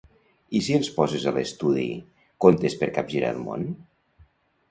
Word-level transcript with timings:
I 0.59 0.59
si 0.67 0.73
ens 0.77 0.87
poses 0.93 1.25
a 1.31 1.33
l'estudi 1.35 1.85
"Contes 2.45 2.77
per 2.79 2.89
capgirar 2.95 3.29
el 3.35 3.43
món"? 3.49 3.67